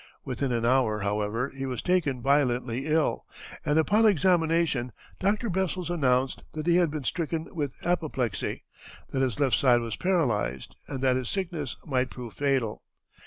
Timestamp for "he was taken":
1.51-2.23